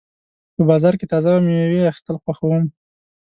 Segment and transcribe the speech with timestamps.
[0.55, 2.63] په بازار کې تازه مېوې اخیستل خوښوم.